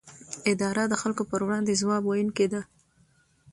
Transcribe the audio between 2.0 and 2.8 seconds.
ویونکې ده.